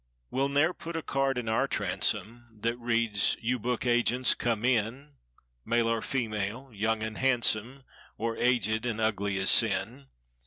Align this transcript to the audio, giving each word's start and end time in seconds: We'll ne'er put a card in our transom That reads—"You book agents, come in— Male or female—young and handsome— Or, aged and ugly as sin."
We'll 0.31 0.49
ne'er 0.49 0.73
put 0.73 0.95
a 0.95 1.03
card 1.03 1.37
in 1.37 1.47
our 1.47 1.67
transom 1.67 2.47
That 2.59 2.75
reads—"You 2.79 3.59
book 3.59 3.85
agents, 3.85 4.33
come 4.33 4.65
in— 4.65 5.17
Male 5.63 5.89
or 5.89 6.01
female—young 6.01 7.03
and 7.03 7.19
handsome— 7.19 7.83
Or, 8.17 8.35
aged 8.35 8.87
and 8.87 8.99
ugly 8.99 9.37
as 9.37 9.51
sin." 9.51 10.07